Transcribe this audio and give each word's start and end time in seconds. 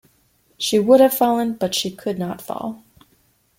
She 0.57 0.79
would 0.79 0.99
have 0.99 1.13
fallen, 1.13 1.53
but 1.53 1.75
she 1.75 1.91
could 1.91 2.17
not 2.17 2.41
fall. 2.41 2.83